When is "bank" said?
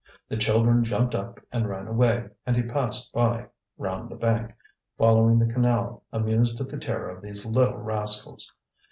4.15-4.51